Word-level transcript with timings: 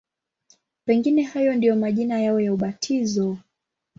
Pengine 0.85 1.21
hayo 1.23 1.55
ndiyo 1.55 1.75
majina 1.75 2.21
yao 2.21 2.39
ya 2.39 2.53
ubatizo. 2.53 3.37